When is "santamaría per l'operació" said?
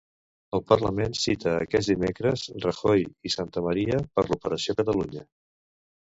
3.33-4.75